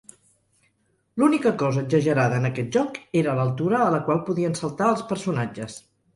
[1.23, 5.81] L'única cosa exagerada en aquest joc era l'altura a la qual podien saltar els personatges.